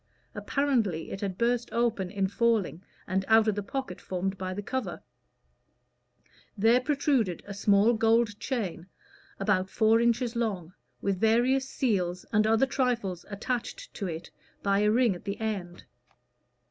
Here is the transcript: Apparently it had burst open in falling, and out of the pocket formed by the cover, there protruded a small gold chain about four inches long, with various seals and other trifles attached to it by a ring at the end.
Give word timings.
Apparently 0.33 1.11
it 1.11 1.21
had 1.21 1.37
burst 1.37 1.69
open 1.71 2.09
in 2.09 2.25
falling, 2.27 2.81
and 3.05 3.23
out 3.27 3.47
of 3.47 3.53
the 3.53 3.61
pocket 3.61 4.01
formed 4.01 4.35
by 4.35 4.51
the 4.51 4.63
cover, 4.63 5.03
there 6.57 6.81
protruded 6.81 7.43
a 7.45 7.53
small 7.53 7.93
gold 7.93 8.39
chain 8.39 8.87
about 9.39 9.69
four 9.69 10.01
inches 10.01 10.35
long, 10.35 10.73
with 11.01 11.19
various 11.19 11.69
seals 11.69 12.25
and 12.33 12.47
other 12.47 12.65
trifles 12.65 13.27
attached 13.29 13.93
to 13.93 14.07
it 14.07 14.31
by 14.63 14.79
a 14.79 14.89
ring 14.89 15.13
at 15.13 15.23
the 15.25 15.39
end. 15.39 15.83